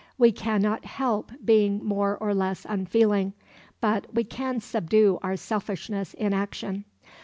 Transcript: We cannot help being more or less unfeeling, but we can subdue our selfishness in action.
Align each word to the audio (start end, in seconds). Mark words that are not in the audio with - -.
We 0.17 0.31
cannot 0.31 0.83
help 0.85 1.31
being 1.45 1.85
more 1.85 2.17
or 2.17 2.33
less 2.33 2.65
unfeeling, 2.67 3.33
but 3.81 4.11
we 4.11 4.23
can 4.23 4.59
subdue 4.59 5.19
our 5.21 5.37
selfishness 5.37 6.15
in 6.15 6.33
action. 6.33 6.85